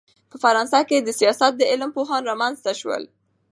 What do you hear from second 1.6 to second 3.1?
علم پوهان رامنځ ته سول.